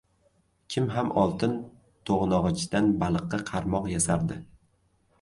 [0.75, 1.53] •Kim ham oltin
[2.11, 4.45] to‘g‘nog‘ichdan baliqqa qarmoq yasardi?